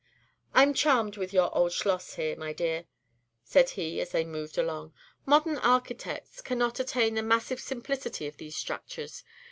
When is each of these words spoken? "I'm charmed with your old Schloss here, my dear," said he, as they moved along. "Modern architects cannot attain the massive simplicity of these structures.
"I'm 0.55 0.73
charmed 0.73 1.15
with 1.17 1.31
your 1.31 1.55
old 1.55 1.73
Schloss 1.73 2.15
here, 2.15 2.35
my 2.35 2.53
dear," 2.53 2.85
said 3.43 3.69
he, 3.69 4.01
as 4.01 4.09
they 4.13 4.25
moved 4.25 4.57
along. 4.57 4.95
"Modern 5.27 5.57
architects 5.59 6.41
cannot 6.41 6.79
attain 6.79 7.13
the 7.13 7.21
massive 7.21 7.59
simplicity 7.59 8.25
of 8.25 8.37
these 8.37 8.55
structures. 8.57 9.23